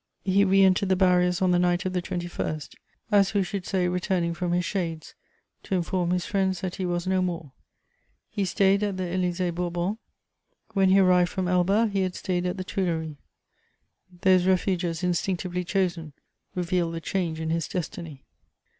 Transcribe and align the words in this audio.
He 0.23 0.43
re 0.43 0.63
entered 0.63 0.89
the 0.89 0.95
barriers 0.95 1.43
on 1.43 1.51
the 1.51 1.59
night 1.59 1.85
of 1.85 1.93
the 1.93 2.01
21st: 2.01 2.73
as 3.11 3.29
who 3.29 3.43
should 3.43 3.67
say 3.67 3.87
returning 3.87 4.33
from 4.33 4.51
his 4.51 4.65
shades 4.65 5.13
to 5.61 5.75
inform 5.75 6.09
his 6.09 6.25
friends 6.25 6.61
that 6.61 6.77
he 6.77 6.87
was 6.87 7.05
no 7.05 7.21
more. 7.21 7.51
He 8.27 8.43
stayed 8.45 8.81
at 8.81 8.97
the 8.97 9.03
Élysée 9.03 9.53
Bourbon; 9.53 9.99
when 10.73 10.89
he 10.89 10.97
arrived 10.97 11.29
from 11.29 11.47
Elba, 11.47 11.85
he 11.93 12.01
had 12.01 12.15
stayed 12.15 12.47
at 12.47 12.57
the 12.57 12.63
Tuileries: 12.63 13.17
those 14.21 14.47
refuges, 14.47 15.03
instinctively 15.03 15.63
chosen, 15.63 16.13
revealed 16.55 16.95
the 16.95 16.99
change 16.99 17.39
in 17.39 17.51
his 17.51 17.67
destiny. 17.67 18.23